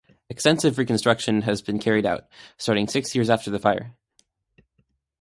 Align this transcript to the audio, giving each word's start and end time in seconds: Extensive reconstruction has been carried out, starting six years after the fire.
Extensive 0.31 0.79
reconstruction 0.79 1.43
has 1.43 1.61
been 1.61 1.77
carried 1.77 2.07
out, 2.07 2.23
starting 2.57 2.87
six 2.87 3.13
years 3.13 3.29
after 3.29 3.51
the 3.51 3.59
fire. 3.59 3.93